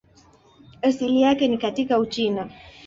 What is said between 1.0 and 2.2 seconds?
yake ni katika